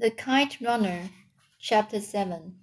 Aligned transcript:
The 0.00 0.12
Kite 0.12 0.60
Runner, 0.60 1.10
Chapter 1.58 2.00
7 2.00 2.54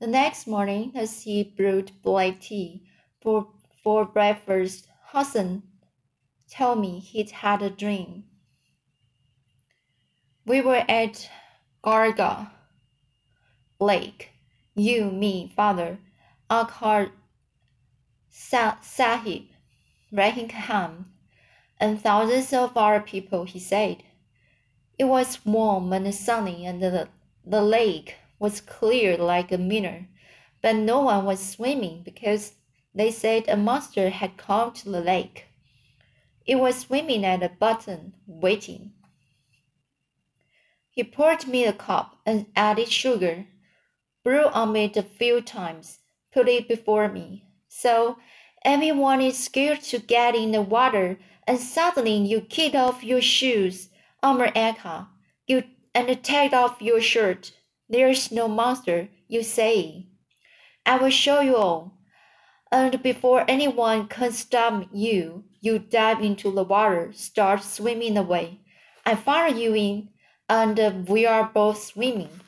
The 0.00 0.06
next 0.06 0.46
morning, 0.46 0.92
as 0.94 1.22
he 1.22 1.42
brewed 1.44 1.92
black 2.02 2.40
tea 2.42 2.82
for, 3.22 3.48
for 3.82 4.04
breakfast, 4.04 4.86
Hassan 5.06 5.62
told 6.50 6.78
me 6.78 6.98
he'd 6.98 7.30
had 7.30 7.62
a 7.62 7.70
dream. 7.70 8.24
We 10.44 10.60
were 10.60 10.84
at 10.90 11.30
Ghargha 11.82 12.50
Lake, 13.80 14.32
you, 14.74 15.10
me, 15.10 15.50
father, 15.56 16.00
Agha 16.50 17.12
Sahib, 18.28 19.44
Rahim 20.12 20.48
Khan, 20.48 21.06
and 21.80 21.98
thousands 21.98 22.52
of 22.52 22.76
our 22.76 23.00
people, 23.00 23.44
he 23.44 23.58
said. 23.58 24.02
It 25.02 25.08
was 25.08 25.44
warm 25.44 25.92
and 25.92 26.14
sunny, 26.14 26.64
and 26.64 26.80
the, 26.80 27.08
the 27.44 27.60
lake 27.60 28.18
was 28.38 28.60
clear 28.60 29.16
like 29.16 29.50
a 29.50 29.58
mirror, 29.58 30.06
but 30.62 30.76
no 30.76 31.00
one 31.00 31.24
was 31.24 31.40
swimming 31.40 32.04
because 32.04 32.52
they 32.94 33.10
said 33.10 33.48
a 33.48 33.56
monster 33.56 34.10
had 34.10 34.36
come 34.36 34.72
to 34.74 34.88
the 34.88 35.00
lake. 35.00 35.46
It 36.46 36.54
was 36.54 36.78
swimming 36.78 37.24
at 37.24 37.40
the 37.40 37.48
bottom, 37.48 38.12
waiting. 38.28 38.92
He 40.88 41.02
poured 41.02 41.48
me 41.48 41.64
a 41.64 41.72
cup 41.72 42.20
and 42.24 42.46
added 42.54 42.88
sugar, 42.88 43.46
blew 44.22 44.44
on 44.44 44.76
it 44.76 44.96
a 44.96 45.02
few 45.02 45.40
times, 45.40 45.98
put 46.32 46.48
it 46.48 46.68
before 46.68 47.08
me. 47.08 47.44
So 47.66 48.18
everyone 48.64 49.20
is 49.20 49.36
scared 49.36 49.80
to 49.80 49.98
get 49.98 50.36
in 50.36 50.52
the 50.52 50.62
water, 50.62 51.18
and 51.44 51.58
suddenly 51.58 52.18
you 52.18 52.40
kick 52.40 52.76
off 52.76 53.02
your 53.02 53.20
shoes 53.20 53.88
Amir 54.22 54.52
agha, 54.54 55.08
you 55.46 55.64
and 55.94 56.22
take 56.22 56.52
off 56.52 56.80
your 56.80 57.00
shirt. 57.00 57.52
There's 57.88 58.30
no 58.32 58.48
monster, 58.48 59.08
you 59.28 59.42
say. 59.42 60.06
I 60.86 60.96
will 60.96 61.10
show 61.10 61.40
you 61.40 61.56
all. 61.56 61.98
And 62.70 63.02
before 63.02 63.44
anyone 63.48 64.08
can 64.08 64.32
stop 64.32 64.88
you, 64.92 65.44
you 65.60 65.78
dive 65.78 66.22
into 66.22 66.50
the 66.50 66.64
water, 66.64 67.12
start 67.12 67.62
swimming 67.62 68.16
away. 68.16 68.60
I 69.04 69.14
follow 69.14 69.54
you 69.54 69.74
in, 69.74 70.08
and 70.48 71.06
we 71.08 71.26
are 71.26 71.50
both 71.52 71.82
swimming. 71.82 72.40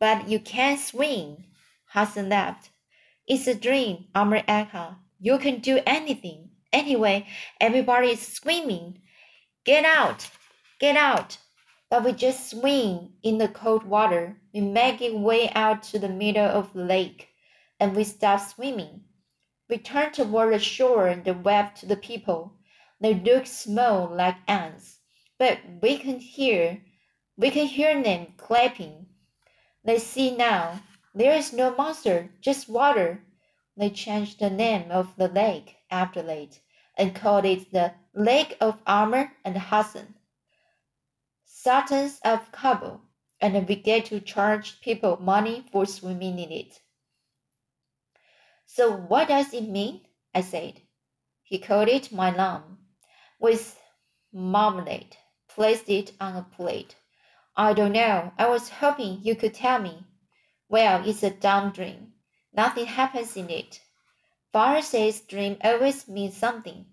But 0.00 0.28
you 0.28 0.40
can't 0.40 0.80
swim, 0.80 1.44
Hassan 1.86 2.30
laughed. 2.30 2.70
It's 3.26 3.46
a 3.46 3.54
dream, 3.54 4.06
Amir 4.14 4.42
agha. 4.48 4.96
You 5.20 5.38
can 5.38 5.60
do 5.60 5.80
anything. 5.86 6.50
Anyway, 6.72 7.26
everybody 7.60 8.08
is 8.08 8.26
swimming. 8.26 9.01
Get 9.64 9.84
out! 9.84 10.28
Get 10.80 10.96
out! 10.96 11.38
But 11.88 12.02
we 12.02 12.14
just 12.14 12.50
swim 12.50 13.12
in 13.22 13.38
the 13.38 13.46
cold 13.46 13.84
water. 13.84 14.40
We 14.52 14.60
make 14.60 15.00
it 15.00 15.14
way 15.14 15.50
out 15.50 15.84
to 15.84 16.00
the 16.00 16.08
middle 16.08 16.46
of 16.46 16.72
the 16.72 16.82
lake, 16.82 17.28
and 17.78 17.94
we 17.94 18.02
stop 18.02 18.40
swimming. 18.40 19.04
We 19.68 19.78
turn 19.78 20.10
toward 20.10 20.52
the 20.52 20.58
shore 20.58 21.06
and 21.06 21.24
wave 21.44 21.74
to 21.74 21.86
the 21.86 21.94
people. 21.94 22.54
They 23.00 23.14
look 23.14 23.46
small 23.46 24.08
like 24.08 24.38
ants, 24.48 24.98
but 25.38 25.60
we 25.80 25.96
can 25.96 26.18
hear, 26.18 26.82
we 27.36 27.52
can 27.52 27.66
hear 27.66 28.02
them 28.02 28.34
clapping. 28.36 29.06
They 29.84 30.00
see 30.00 30.34
now. 30.34 30.82
There 31.14 31.36
is 31.36 31.52
no 31.52 31.72
monster, 31.76 32.30
just 32.40 32.68
water. 32.68 33.22
They 33.76 33.90
changed 33.90 34.40
the 34.40 34.50
name 34.50 34.90
of 34.90 35.14
the 35.16 35.28
lake 35.28 35.76
after 35.88 36.20
that 36.22 36.58
and 37.02 37.16
called 37.16 37.44
it 37.44 37.72
the 37.72 37.92
Lake 38.14 38.56
of 38.60 38.80
Amir 38.86 39.32
and 39.44 39.58
Hassan, 39.58 40.14
Sultans 41.44 42.20
of 42.24 42.52
Kabul, 42.52 43.00
and 43.40 43.66
get 43.82 44.04
to 44.04 44.20
charge 44.20 44.80
people 44.80 45.18
money 45.20 45.64
for 45.72 45.84
swimming 45.84 46.38
in 46.38 46.52
it. 46.52 46.80
So 48.66 48.92
what 48.92 49.26
does 49.26 49.52
it 49.52 49.68
mean? 49.68 50.02
I 50.32 50.42
said. 50.42 50.80
He 51.42 51.58
called 51.58 51.88
it 51.88 52.12
my 52.12 52.30
lamb, 52.30 52.78
with 53.40 53.80
marmalade, 54.32 55.16
placed 55.48 55.88
it 55.88 56.12
on 56.20 56.36
a 56.36 56.46
plate. 56.56 56.94
I 57.56 57.72
don't 57.72 57.94
know. 57.94 58.30
I 58.38 58.48
was 58.48 58.68
hoping 58.68 59.18
you 59.24 59.34
could 59.34 59.54
tell 59.54 59.80
me. 59.80 60.06
Well, 60.68 61.02
it's 61.04 61.24
a 61.24 61.30
dumb 61.30 61.72
dream. 61.72 62.12
Nothing 62.52 62.86
happens 62.86 63.36
in 63.36 63.50
it. 63.50 63.80
Says 64.82 65.20
dream 65.22 65.56
always 65.64 66.06
means 66.06 66.36
something. 66.36 66.86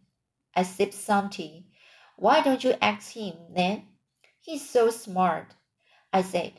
I 0.56 0.64
sipped 0.64 0.94
some 0.94 1.30
tea. 1.30 1.68
Why 2.18 2.42
don't 2.42 2.64
you 2.64 2.76
ask 2.82 3.14
him, 3.14 3.36
then? 3.56 3.88
He's 4.42 4.70
so 4.70 4.90
smart, 4.90 5.56
I 6.12 6.22
said, 6.22 6.54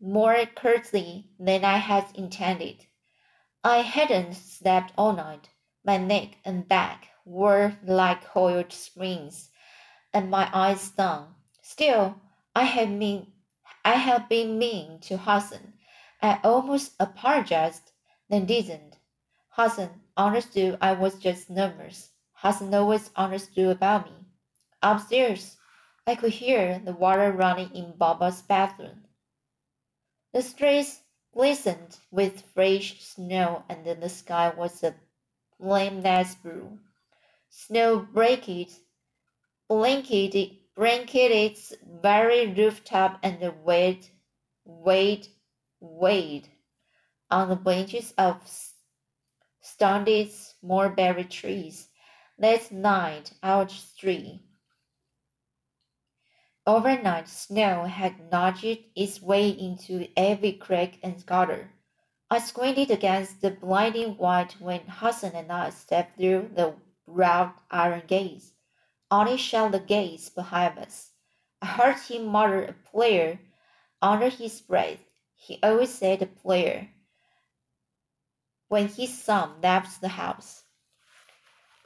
more 0.00 0.44
curtly 0.54 1.30
than 1.38 1.64
I 1.64 1.78
had 1.78 2.06
intended. 2.14 2.86
I 3.64 3.78
hadn't 3.78 4.34
slept 4.34 4.92
all 4.96 5.14
night. 5.14 5.48
My 5.84 5.96
neck 5.96 6.36
and 6.44 6.68
back 6.68 7.08
were 7.24 7.76
like 7.84 8.24
coiled 8.24 8.72
springs, 8.72 9.50
and 10.12 10.30
my 10.30 10.50
eyes 10.52 10.80
stung. 10.80 11.34
Still, 11.62 12.20
I 12.54 12.64
had 12.64 12.98
been, 12.98 13.28
I 13.84 13.94
had 13.94 14.28
been 14.28 14.58
mean 14.58 15.00
to 15.00 15.16
Hassan. 15.16 15.74
I 16.20 16.40
almost 16.44 16.92
apologized, 17.00 17.92
then 18.28 18.46
didn't. 18.46 18.96
Hassan 19.50 20.02
understood 20.16 20.78
I 20.80 20.92
was 20.92 21.14
just 21.18 21.48
nervous. 21.50 22.10
Hassan 22.40 22.72
always 22.72 23.10
understood 23.16 23.68
about 23.68 24.04
me. 24.06 24.12
Upstairs, 24.80 25.56
I 26.06 26.14
could 26.14 26.30
hear 26.30 26.78
the 26.78 26.92
water 26.92 27.32
running 27.32 27.74
in 27.74 27.96
Baba's 27.96 28.42
bathroom. 28.42 29.08
The 30.32 30.42
streets 30.42 31.00
glistened 31.34 31.98
with 32.12 32.42
fresh 32.54 33.02
snow, 33.02 33.64
and 33.68 33.84
the 33.84 34.08
sky 34.08 34.50
was 34.56 34.84
a 34.84 34.94
flameless 35.56 36.36
blue. 36.36 36.78
Snow 37.50 38.06
blanketed, 38.14 38.72
blanketed, 39.68 40.58
blanketed 40.76 41.50
its 41.50 41.74
very 41.82 42.46
rooftop 42.46 43.18
and 43.24 43.64
weighed, 43.64 44.06
weighed, 44.64 45.26
weighed 45.80 46.48
on 47.32 47.48
the 47.48 47.56
branches 47.56 48.14
of 48.16 48.36
stunted 49.60 50.30
mulberry 50.62 51.24
trees 51.24 51.88
that 52.38 52.70
night 52.70 53.32
our 53.42 53.66
three. 53.66 54.40
Overnight 56.66 57.28
snow 57.28 57.84
had 57.84 58.30
nudged 58.30 58.78
its 58.94 59.22
way 59.22 59.48
into 59.48 60.06
every 60.16 60.52
crack 60.52 60.98
and 61.02 61.24
gutter. 61.24 61.72
I 62.30 62.40
squinted 62.40 62.90
against 62.90 63.40
the 63.40 63.50
blinding 63.50 64.18
white 64.18 64.52
when 64.60 64.82
Hassan 64.86 65.32
and 65.32 65.50
I 65.50 65.70
stepped 65.70 66.18
through 66.18 66.50
the 66.54 66.74
wrought 67.06 67.58
iron 67.70 68.02
gates. 68.06 68.52
Only 69.10 69.38
shut 69.38 69.72
the 69.72 69.80
gates 69.80 70.28
behind 70.28 70.78
us. 70.78 71.12
I 71.62 71.66
heard 71.66 71.98
him 71.98 72.26
mutter 72.26 72.62
a 72.64 72.72
prayer 72.74 73.40
under 74.02 74.28
his 74.28 74.60
breath. 74.60 75.00
He 75.34 75.58
always 75.62 75.94
said 75.94 76.20
a 76.20 76.26
prayer 76.26 76.90
when 78.68 78.88
his 78.88 79.16
son 79.18 79.60
left 79.62 80.00
the 80.02 80.08
house. 80.08 80.64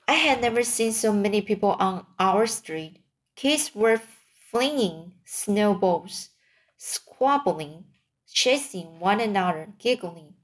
I 0.09 0.15
had 0.15 0.41
never 0.41 0.63
seen 0.63 0.93
so 0.93 1.13
many 1.13 1.41
people 1.43 1.73
on 1.79 2.07
our 2.19 2.47
street. 2.47 3.03
Kids 3.37 3.75
were 3.75 4.01
flinging 4.51 5.15
snowballs, 5.25 6.31
squabbling, 6.77 7.85
chasing 8.27 8.99
one 8.99 9.21
another, 9.21 9.69
giggling. 9.79 10.35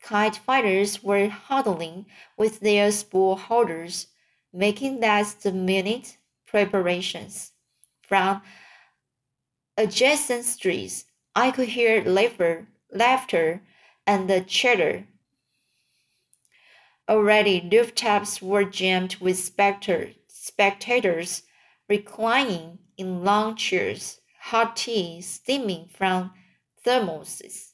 Kite 0.00 0.36
fighters 0.36 1.02
were 1.02 1.28
huddling 1.28 2.06
with 2.36 2.60
their 2.60 2.90
spool 2.92 3.36
holders, 3.36 4.08
making 4.52 5.00
last 5.00 5.44
minute 5.44 6.18
preparations. 6.46 7.52
From 8.02 8.42
adjacent 9.76 10.44
streets, 10.44 11.06
I 11.34 11.50
could 11.50 11.68
hear 11.68 12.02
laughter, 12.04 12.68
laughter 12.92 13.62
and 14.06 14.28
the 14.30 14.40
chatter 14.40 15.06
Already, 17.08 17.66
rooftops 17.72 18.42
were 18.42 18.64
jammed 18.64 19.16
with 19.16 19.38
spectators 19.38 21.42
reclining 21.88 22.78
in 22.98 23.24
long 23.24 23.56
chairs, 23.56 24.20
hot 24.40 24.76
tea 24.76 25.22
steaming 25.22 25.88
from 25.88 26.34
thermoses, 26.84 27.72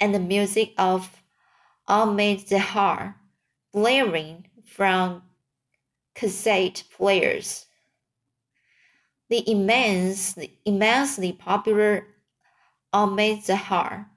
and 0.00 0.12
the 0.12 0.18
music 0.18 0.72
of 0.76 1.22
Ahmad 1.86 2.48
Zahir 2.48 3.14
blaring 3.72 4.48
from 4.64 5.22
cassette 6.14 6.82
players. 6.96 7.66
The 9.28 9.48
immense, 9.48 10.36
immensely 10.64 11.32
popular 11.32 12.08
Ahmad 12.92 13.44
Zahir 13.44 14.08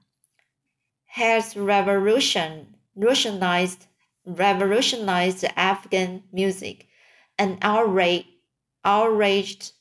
has 1.06 1.56
revolutionized 1.56 3.86
revolutionized 4.28 5.44
Afghan 5.56 6.22
music 6.32 6.86
and 7.38 7.58
outraged, 7.62 8.26
outraged 8.84 9.72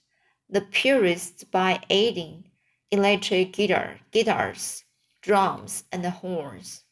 the 0.50 0.62
purists 0.62 1.44
by 1.44 1.82
adding 1.92 2.46
electric 2.90 3.52
guitar, 3.54 4.00
guitars, 4.12 4.86
drums, 5.22 5.84
and 5.92 6.06
horns 6.06 6.84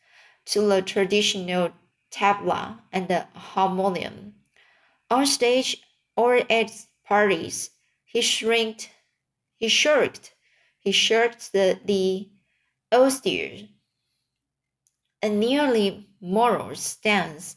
to 0.46 0.62
the 0.62 0.82
traditional 0.82 1.72
tabla 2.12 2.80
and 2.92 3.08
the 3.08 3.26
harmonium. 3.34 4.34
On 5.10 5.26
stage 5.26 5.78
or 6.18 6.42
at 6.50 6.72
parties, 7.06 7.70
he 8.04 8.22
shrinked, 8.22 8.90
he 9.56 9.70
shirked, 9.70 10.34
he 10.80 10.92
shirked 10.92 11.54
the, 11.54 11.80
the 11.86 12.30
austere 12.94 13.70
and 15.26 15.40
nearly 15.40 16.08
moral 16.22 16.76
stance 16.76 17.56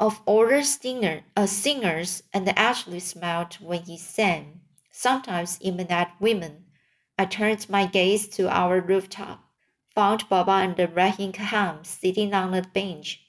of 0.00 0.22
older 0.26 0.62
singer, 0.62 1.22
uh, 1.36 1.44
singers 1.44 2.22
and 2.32 2.48
actually 2.58 2.98
smiled 2.98 3.52
when 3.60 3.82
he 3.82 3.98
sang, 3.98 4.62
sometimes 4.90 5.58
even 5.60 5.86
at 5.88 6.18
women. 6.18 6.64
I 7.18 7.26
turned 7.26 7.68
my 7.68 7.84
gaze 7.84 8.26
to 8.36 8.48
our 8.48 8.80
rooftop, 8.80 9.44
found 9.94 10.30
Baba 10.30 10.52
and 10.52 10.96
Rahim 10.96 11.32
Khan 11.32 11.84
sitting 11.84 12.32
on 12.32 12.54
a 12.54 12.62
bench, 12.62 13.20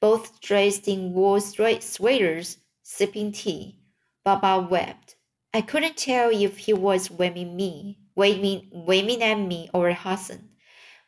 both 0.00 0.40
dressed 0.40 0.88
in 0.88 1.12
wool 1.12 1.40
sweaters, 1.40 2.58
sipping 2.82 3.30
tea. 3.30 3.78
Baba 4.24 4.66
wept. 4.68 5.14
I 5.54 5.60
couldn't 5.60 5.96
tell 5.96 6.30
if 6.30 6.58
he 6.58 6.72
was 6.72 7.08
waving 7.08 7.54
me, 7.54 8.00
waving, 8.16 8.68
waving 8.72 9.22
at 9.22 9.38
me 9.38 9.70
or 9.72 9.92
Hassan. 9.92 10.48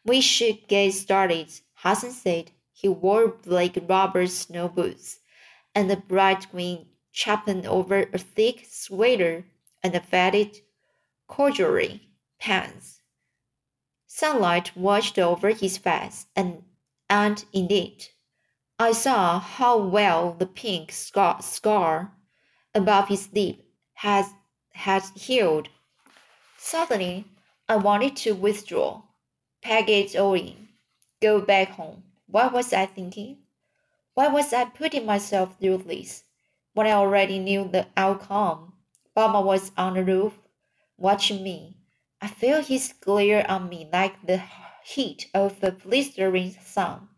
We 0.05 0.21
should 0.21 0.69
get 0.69 0.93
started, 0.93 1.51
Hassan 1.83 2.11
said. 2.11 2.51
He 2.73 2.89
wore 2.89 3.29
black 3.29 3.77
rubber 3.89 4.27
snow 4.29 4.69
boots 4.69 5.19
and 5.75 5.91
a 5.91 5.97
bright 5.97 6.51
green 6.51 6.87
chapan 7.13 7.67
over 7.67 8.09
a 8.13 8.19
thick 8.19 8.67
sweater 8.69 9.47
and 9.83 9.95
a 9.95 10.01
faded 10.01 10.61
corduroy 11.27 12.01
pants. 12.39 13.01
Sunlight 14.07 14.77
washed 14.77 15.19
over 15.19 15.51
his 15.51 15.79
face, 15.79 16.27
and, 16.35 16.65
and 17.11 17.45
indeed, 17.53 18.07
I 18.79 18.93
saw 18.93 19.39
how 19.39 19.79
well 19.79 20.33
the 20.33 20.47
pink 20.47 20.93
scar, 20.93 21.43
scar 21.43 22.13
above 22.75 23.09
his 23.09 23.29
lip 23.33 23.57
had, 23.95 24.27
had 24.71 25.03
healed. 25.15 25.69
Suddenly, 26.57 27.25
I 27.69 27.77
wanted 27.77 28.17
to 28.19 28.33
withdraw, 28.33 29.03
pack 29.63 29.89
it 29.89 30.17
go 31.21 31.41
back 31.41 31.71
home. 31.71 32.05
What 32.27 32.53
was 32.53 32.73
I 32.73 32.87
thinking? 32.87 33.39
Why 34.15 34.29
was 34.29 34.53
I 34.53 34.65
putting 34.67 35.07
myself 35.07 35.59
through 35.59 35.79
this 35.79 36.25
when 36.75 36.87
I 36.87 36.93
already 36.93 37.39
knew 37.39 37.69
the 37.69 37.87
outcome? 37.97 38.75
Baba 39.15 39.41
was 39.41 39.73
on 39.77 39.95
the 39.95 40.05
roof, 40.05 40.39
watching 40.97 41.43
me. 41.43 41.77
I 42.21 42.29
felt 42.29 42.67
his 42.67 42.93
glare 42.93 43.49
on 43.51 43.69
me 43.69 43.89
like 43.93 44.27
the 44.27 44.43
heat 44.85 45.29
of 45.35 45.61
the 45.61 45.73
blistering 45.73 46.57
sun. 46.65 47.09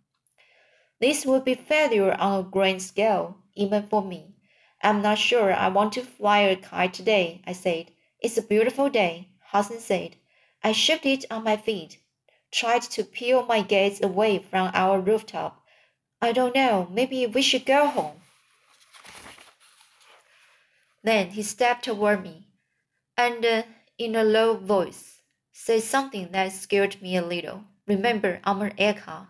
This 1.00 1.24
would 1.24 1.44
be 1.44 1.54
failure 1.54 2.12
on 2.12 2.40
a 2.40 2.42
grand 2.42 2.82
scale, 2.82 3.38
even 3.54 3.86
for 3.86 4.02
me. 4.02 4.34
I'm 4.82 5.02
not 5.02 5.18
sure 5.18 5.52
I 5.52 5.68
want 5.68 5.94
to 5.94 6.02
fly 6.02 6.40
a 6.40 6.56
kite 6.56 6.94
today, 6.94 7.42
I 7.46 7.52
said. 7.52 7.92
It's 8.20 8.38
a 8.38 8.42
beautiful 8.42 8.90
day, 8.90 9.28
Hassan 9.52 9.80
said. 9.80 10.16
I 10.62 10.72
shifted 10.72 11.24
on 11.30 11.44
my 11.44 11.56
feet 11.56 11.98
tried 12.50 12.82
to 12.82 13.04
peel 13.04 13.46
my 13.46 13.62
gaze 13.62 14.02
away 14.02 14.38
from 14.38 14.70
our 14.74 15.00
rooftop. 15.00 15.62
I 16.20 16.32
don't 16.32 16.54
know, 16.54 16.88
maybe 16.90 17.26
we 17.26 17.42
should 17.42 17.64
go 17.64 17.86
home. 17.86 18.20
Then 21.02 21.30
he 21.30 21.42
stepped 21.42 21.84
toward 21.84 22.22
me 22.22 22.48
and, 23.16 23.44
uh, 23.44 23.62
in 23.98 24.14
a 24.14 24.24
low 24.24 24.56
voice, 24.56 25.22
said 25.52 25.82
something 25.82 26.30
that 26.32 26.52
scared 26.52 27.00
me 27.00 27.16
a 27.16 27.22
little. 27.22 27.64
Remember, 27.86 28.40
Amir 28.44 28.72
agha. 28.78 29.28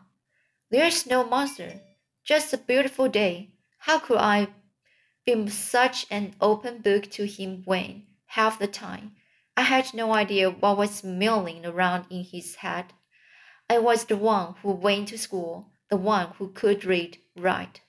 There's 0.70 1.06
no 1.06 1.24
monster, 1.24 1.80
just 2.24 2.52
a 2.52 2.58
beautiful 2.58 3.08
day. 3.08 3.50
How 3.78 3.98
could 3.98 4.18
I 4.18 4.48
be 5.24 5.48
such 5.48 6.06
an 6.10 6.34
open 6.40 6.78
book 6.78 7.10
to 7.12 7.26
him 7.26 7.62
when, 7.64 8.06
half 8.26 8.58
the 8.58 8.66
time, 8.66 9.12
I 9.56 9.62
had 9.62 9.94
no 9.94 10.12
idea 10.14 10.50
what 10.50 10.76
was 10.76 11.04
milling 11.04 11.66
around 11.66 12.06
in 12.10 12.24
his 12.24 12.56
head? 12.56 12.92
I 13.70 13.78
was 13.78 14.04
the 14.04 14.18
one 14.18 14.56
who 14.60 14.72
went 14.72 15.08
to 15.08 15.16
school, 15.16 15.72
the 15.88 15.96
one 15.96 16.32
who 16.32 16.52
could 16.52 16.84
read, 16.84 17.22
write. 17.34 17.80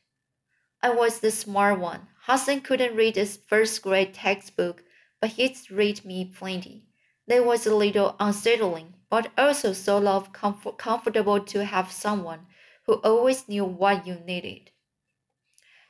I 0.82 0.92
was 0.92 1.20
the 1.22 1.32
smart 1.32 1.80
one. 1.80 2.10
Hassan 2.24 2.62
couldn't 2.62 2.96
read 2.96 3.16
his 3.16 3.38
first 3.38 3.82
grade 3.82 4.14
textbook, 4.14 4.84
but 5.22 5.32
he'd 5.32 5.58
read 5.72 6.06
me 6.06 6.26
plenty. 6.26 6.88
That 7.28 7.46
was 7.46 7.68
a 7.68 7.76
little 7.76 8.16
unsettling, 8.20 8.96
but 9.10 9.32
also 9.38 9.74
sort 9.74 10.06
of 10.06 10.34
comfort 10.34 10.78
comfortable 10.78 11.40
to 11.40 11.66
have 11.66 11.92
someone 11.92 12.48
who 12.86 12.96
always 13.04 13.50
knew 13.50 13.66
what 13.66 14.08
you 14.08 14.16
needed. 14.16 14.72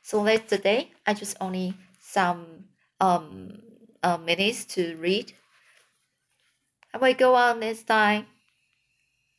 So 0.02 0.22
that's 0.24 0.48
the 0.50 0.58
day. 0.58 0.92
I 1.06 1.14
just 1.14 1.36
only 1.40 1.74
some 2.00 2.66
um 3.00 3.62
uh, 4.02 4.16
minutes 4.18 4.64
to 4.74 4.96
read. 4.96 5.32
I 6.94 6.96
will 6.96 7.12
go 7.12 7.34
on 7.34 7.60
this 7.60 7.82
time. 7.82 8.28